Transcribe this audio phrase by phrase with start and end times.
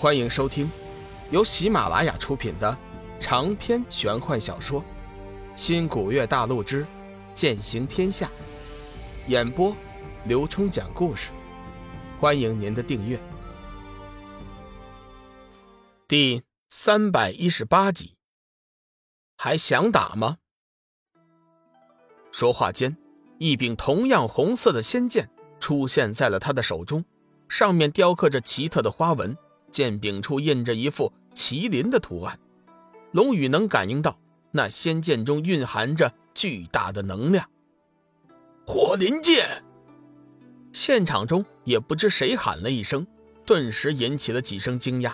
[0.00, 0.70] 欢迎收听
[1.30, 2.74] 由喜马拉雅出品的
[3.20, 4.80] 长篇玄幻小说
[5.54, 6.86] 《新古月大陆之
[7.34, 8.26] 剑行天下》，
[9.30, 9.76] 演播
[10.24, 11.28] 刘冲讲故事。
[12.18, 13.20] 欢迎您的订阅。
[16.08, 18.16] 第三百一十八集，
[19.36, 20.38] 还想打吗？
[22.32, 22.96] 说话间，
[23.36, 25.30] 一柄同样红色的仙剑
[25.60, 27.04] 出现在了他的手中，
[27.50, 29.36] 上面雕刻着奇特的花纹。
[29.70, 32.38] 剑柄处印着一副麒麟的图案，
[33.12, 34.18] 龙宇能感应到
[34.50, 37.48] 那仙剑中蕴含着巨大的能量。
[38.66, 39.62] 火麟剑！
[40.72, 43.06] 现场中也不知谁喊了一声，
[43.44, 45.12] 顿时引起了几声惊讶。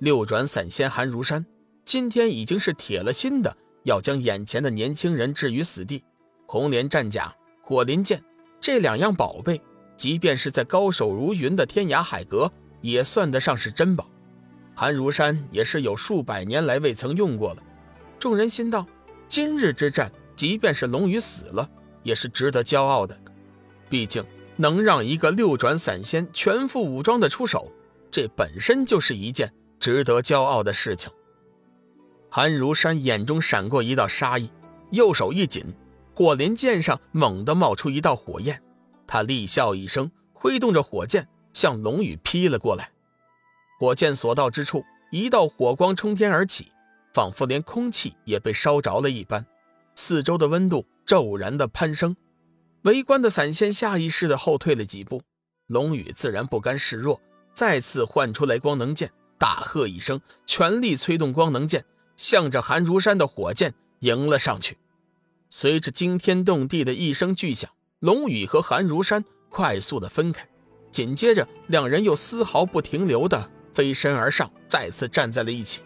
[0.00, 1.46] 六转散仙韩如山
[1.84, 6.02] 今天已经是铁了心的要将眼前的年轻人置于死地。
[6.46, 8.22] 红莲战甲、火麟剑
[8.60, 9.60] 这两样宝贝，
[9.96, 12.50] 即便是在高手如云的天涯海阁。
[12.84, 14.06] 也算得上是珍宝，
[14.74, 17.62] 韩如山也是有数百年来未曾用过了。
[18.18, 18.86] 众人心道：
[19.26, 21.66] 今日之战，即便是龙宇死了，
[22.02, 23.18] 也是值得骄傲的。
[23.88, 24.22] 毕竟
[24.56, 27.72] 能让一个六转散仙全副武装的出手，
[28.10, 31.10] 这本身就是一件值得骄傲的事情。
[32.28, 34.50] 韩如山眼中闪过一道杀意，
[34.90, 35.64] 右手一紧，
[36.14, 38.60] 火麟剑上猛地冒出一道火焰，
[39.06, 41.26] 他厉笑一声，挥动着火箭。
[41.54, 42.90] 向龙宇劈了过来，
[43.78, 46.70] 火箭所到之处，一道火光冲天而起，
[47.14, 49.46] 仿佛连空气也被烧着了一般，
[49.94, 52.14] 四周的温度骤然的攀升。
[52.82, 55.22] 围观的散仙下意识的后退了几步，
[55.68, 57.18] 龙宇自然不甘示弱，
[57.54, 61.84] 再次唤出来光能剑，大喝一声，全力催动光能剑，
[62.16, 64.76] 向着韩如山的火箭迎了上去。
[65.48, 70.46] 随着惊天动地的一声巨响，龙宇和韩如山快速的分开。
[70.94, 75.80] 紧接着，两人又丝毫不停留的飞身而上，再次站在了一起。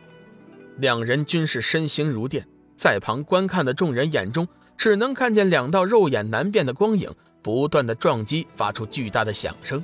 [0.77, 4.47] 两人均是身形如电，在旁观看的众人眼中，
[4.77, 7.10] 只能看见两道肉眼难辨的光影
[7.41, 9.83] 不断的撞击，发出巨大的响声。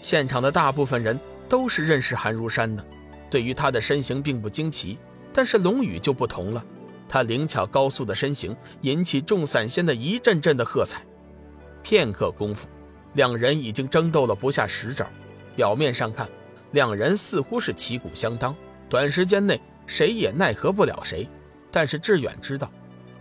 [0.00, 2.82] 现场的大部分人都是认识韩如山的，
[3.28, 4.96] 对于他的身形并不惊奇。
[5.34, 6.64] 但是龙宇就不同了，
[7.06, 11.02] 他灵巧高速的身形引起众散仙的一阵阵的喝彩。
[11.82, 12.66] 片刻功夫。
[13.14, 15.06] 两人已经争斗了不下十招，
[15.56, 16.28] 表面上看，
[16.72, 18.54] 两人似乎是旗鼓相当，
[18.88, 21.28] 短时间内谁也奈何不了谁。
[21.72, 22.70] 但是志远知道，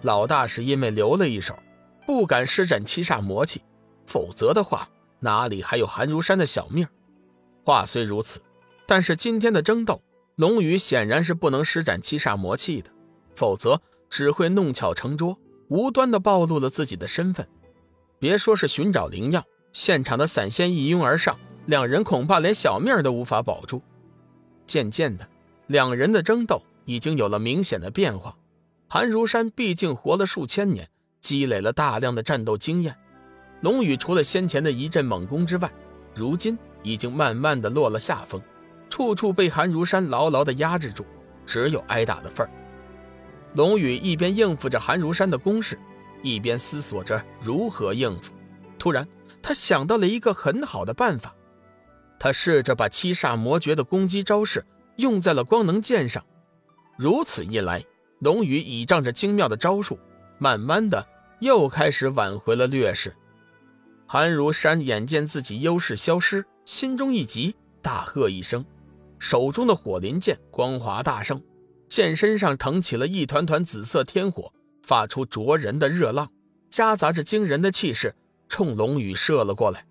[0.02, 1.58] 老大是因为留了一手，
[2.06, 3.62] 不敢施展七煞魔气，
[4.06, 4.90] 否则的话，
[5.20, 6.88] 哪里还有韩如山的小命？
[7.64, 8.40] 话虽如此，
[8.88, 10.02] 但是今天的争斗，
[10.36, 12.90] 龙宇显然是不能施展七煞魔气的，
[13.36, 13.80] 否则
[14.10, 17.48] 只会弄巧成拙，无端的暴露了自己的身份。
[18.18, 19.46] 别说是寻找灵药。
[19.72, 21.38] 现场的散仙一拥而上，
[21.68, 23.82] 两人恐怕连小命都无法保住。
[24.66, 25.28] 渐渐的，
[25.68, 28.36] 两人的争斗已经有了明显的变化。
[28.88, 30.90] 韩如山毕竟活了数千年，
[31.22, 32.96] 积累了大量的战斗经验。
[33.62, 35.72] 龙宇除了先前的一阵猛攻之外，
[36.16, 38.42] 如今已经慢慢的落了下风，
[38.90, 41.06] 处处被韩如山牢牢的压制住，
[41.46, 42.50] 只有挨打的份儿。
[43.54, 45.78] 龙宇一边应付着韩如山的攻势，
[46.24, 48.34] 一边思索着如何应付。
[48.80, 49.08] 突然。
[49.42, 51.34] 他想到了一个很好的办法，
[52.20, 54.66] 他试着把七煞魔诀的攻击招式
[54.98, 56.24] 用在了光能剑上，
[56.98, 57.84] 如此一来，
[58.20, 59.98] 龙宇倚仗着精妙的招数，
[60.38, 61.08] 慢慢的
[61.40, 63.16] 又开始挽回了劣势。
[64.06, 68.66] 韩如山眼见自己优势消失，心中一急，大喝一声，
[69.20, 71.42] 手中的火麟剑光华大盛，
[71.88, 74.52] 剑身上腾起了一团团紫色天火，
[74.84, 76.30] 发出灼人的热浪，
[76.70, 78.14] 夹杂着惊人的气势。
[78.50, 79.86] 冲龙宇射了过来，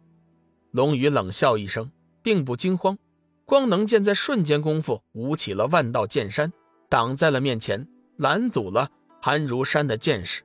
[0.73, 1.91] 龙宇冷笑一声，
[2.23, 2.99] 并不惊慌。
[3.47, 6.53] 光能剑在瞬间功夫舞起了万道剑山，
[6.91, 8.91] 挡在了面前，拦阻了
[9.23, 10.43] 韩如山的剑势。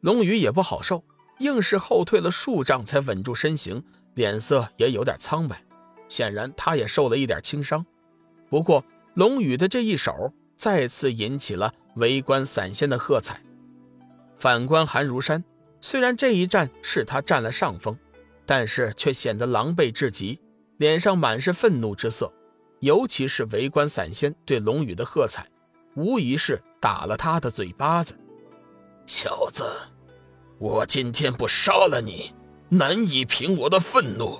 [0.00, 1.04] 龙宇也不好受，
[1.40, 3.84] 硬是后退了数丈才稳住身形，
[4.14, 5.62] 脸色也有点苍白，
[6.08, 7.84] 显然他也受了一点轻伤。
[8.48, 8.82] 不过，
[9.14, 13.42] 龙宇的这一手再次引起了围观散仙的喝彩。
[14.38, 15.44] 反观韩如山。
[15.84, 17.94] 虽然这一战是他占了上风，
[18.46, 20.40] 但是却显得狼狈至极，
[20.78, 22.32] 脸上满是愤怒之色。
[22.80, 25.46] 尤其是围观散仙对龙宇的喝彩，
[25.94, 28.14] 无疑是打了他的嘴巴子。
[29.04, 29.70] 小子，
[30.56, 32.32] 我今天不杀了你，
[32.70, 34.38] 难以平我的愤怒。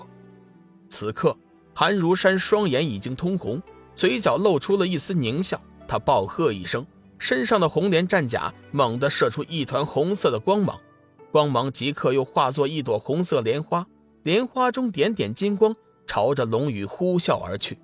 [0.89, 1.37] 此刻，
[1.75, 3.63] 韩如山双眼已经通红，
[3.95, 5.61] 嘴角露出了一丝狞笑。
[5.87, 6.87] 他暴喝一声，
[7.19, 10.81] 身上的红莲战甲猛地射出一团红色的光芒。
[11.35, 13.89] 光芒即刻又化作一朵红色莲花，
[14.23, 15.75] 莲花中点点金光，
[16.07, 17.77] 朝着龙宇呼啸而去。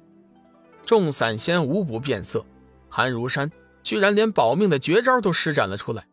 [0.86, 2.46] 众散仙无不变色，
[2.88, 3.50] 韩如山
[3.82, 6.06] 居然连保命的绝招都施展了出来。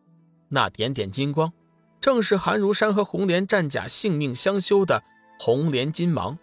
[0.48, 1.52] 那点点金光，
[2.00, 5.04] 正是韩如山和红莲战甲性命相修的
[5.38, 6.36] 红莲金芒。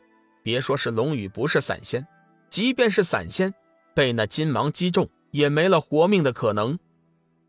[0.44, 2.08] 别说是龙宇不是散仙，
[2.50, 3.54] 即便是散仙，
[3.94, 6.80] 被那金芒击中，也没了活命的可能。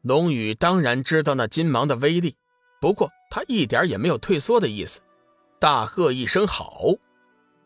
[0.02, 2.34] 龙宇当然知道那金芒的威力，
[2.80, 5.00] 不过他一点也没有退缩的意思，
[5.58, 6.94] 大喝一声“好”，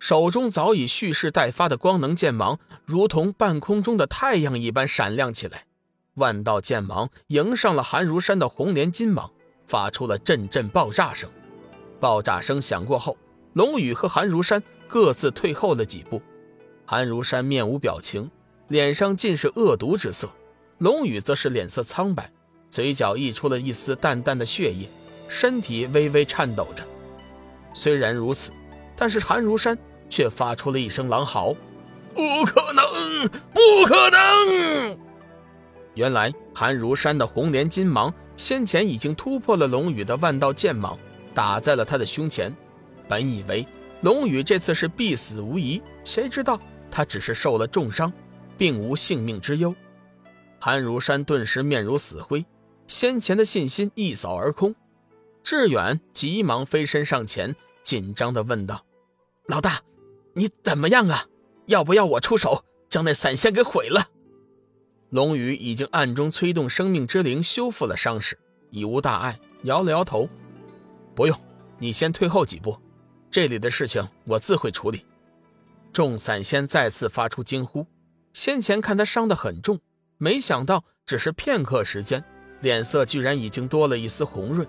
[0.01, 5.67] 手中早已蓄势待发的光能剑芒，如同半空中的太阳一般闪亮起来。
[6.15, 9.31] 万道剑芒迎上了韩如山的红莲金芒，
[9.69, 11.31] 发出了阵阵爆炸声。
[12.01, 13.17] 爆炸声响过后，
[13.53, 16.21] 龙宇和韩如山各自退后了几步。
[16.85, 18.29] 韩如山面无表情，
[18.67, 20.27] 脸上尽是恶毒之色；
[20.79, 22.33] 龙宇则是脸色苍白，
[22.71, 24.91] 嘴角溢出了一丝淡淡的血液，
[25.31, 26.85] 身体微微颤抖着。
[27.73, 28.51] 虽然如此，
[28.97, 29.79] 但是韩如山
[30.09, 31.55] 却发出了一声狼嚎
[32.13, 34.99] ：“不可能，不可能！”
[35.95, 40.99] 原来韩如山的红莲金芒先前已经突破了龙宇的万道剑芒，
[41.33, 42.53] 打在了他的胸前。
[43.09, 43.65] 本以为
[44.01, 46.61] 龙宇这次是必死无疑，谁知道
[46.91, 48.13] 他只是受了重伤，
[48.59, 49.73] 并无性命之忧。
[50.59, 52.45] 韩如山顿时面如死灰，
[52.87, 54.75] 先前的信心一扫而空。
[55.43, 58.85] 志远急忙飞身上前，紧张地问道
[59.47, 59.81] ：“老大，
[60.35, 61.27] 你怎么样啊？
[61.67, 64.09] 要不要我出手将那散仙给毁了？”
[65.11, 68.39] 龙宇已经暗中催动生命之灵修复了伤势，
[68.71, 70.29] 已无大碍，摇了摇头
[71.17, 71.37] ：“不用，
[71.79, 72.79] 你先退后几步，
[73.31, 75.05] 这里的事情我自会处理。”
[75.93, 77.85] 众散仙再次发出惊呼。
[78.33, 79.81] 先前看他伤得很重，
[80.17, 82.23] 没想到只是片刻时间，
[82.61, 84.65] 脸色居然已经多了一丝红润，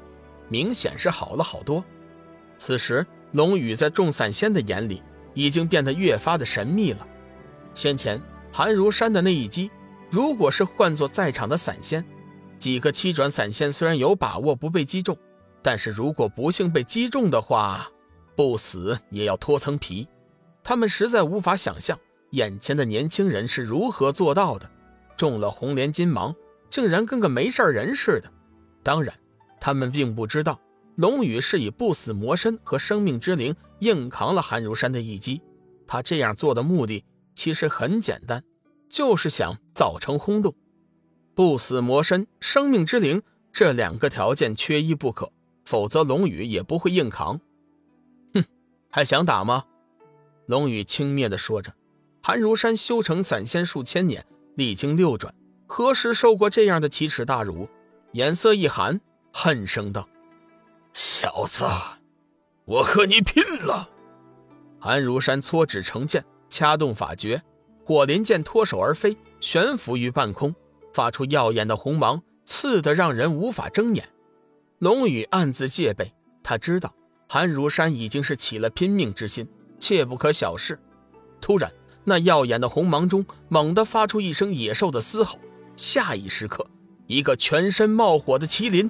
[0.51, 1.83] 明显是好了好多。
[2.57, 5.01] 此时，龙宇在众散仙的眼里
[5.33, 7.07] 已经变得越发的神秘了。
[7.73, 8.21] 先前
[8.51, 9.71] 韩如山的那一击。
[10.09, 12.05] 如果是换做在场的散仙，
[12.59, 15.17] 几个七转散仙虽然有把握不被击中，
[15.61, 17.89] 但是如果不幸被击中的话，
[18.35, 20.05] 不死也要脱层皮。
[20.61, 21.97] 他们实在无法想象
[22.31, 24.69] 眼前的年轻人是如何做到的，
[25.15, 26.35] 中了红莲金芒，
[26.67, 28.29] 竟然跟个没事人似的。
[28.83, 29.15] 当然，
[29.61, 30.59] 他们并不知道
[30.95, 35.41] 龙宇是以不死魔身和生命之灵硬扛了韩如山的一击。
[35.87, 38.43] 他这样做的目的其实很简单。
[38.89, 40.53] 就是想造成轰动，
[41.33, 43.21] 不死魔身、生命之灵
[43.53, 45.31] 这两个条件缺一不可，
[45.63, 47.39] 否则龙宇也不会硬扛。
[48.33, 48.43] 哼，
[48.89, 49.63] 还想打吗？
[50.45, 51.73] 龙宇轻蔑地说着。
[52.21, 54.25] 韩如山修成散仙数千年，
[54.55, 55.33] 历经六转，
[55.67, 57.69] 何时受过这样的奇耻大辱？
[58.11, 58.99] 颜色一寒，
[59.31, 60.07] 恨声道
[60.93, 61.65] ：“小子，
[62.65, 63.89] 我和你拼了！”
[64.79, 67.41] 韩如山搓指成剑，掐动法诀。
[67.83, 70.53] 火麟剑脱手而飞，悬浮于半空，
[70.93, 74.07] 发出耀眼的红芒，刺得让人无法睁眼。
[74.79, 76.13] 龙宇暗自戒备，
[76.43, 76.93] 他知道
[77.27, 79.47] 韩如山已经是起了拼命之心，
[79.79, 80.79] 切不可小视。
[81.41, 81.71] 突然，
[82.03, 85.39] 那耀眼的红芒中猛地发出一声野兽的嘶吼，
[85.75, 86.65] 下一时刻，
[87.07, 88.89] 一个全身冒火的麒麟